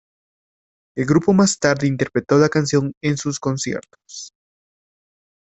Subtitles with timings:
[0.97, 4.33] El grupo más tarde interpretó la canción en sus conciertos.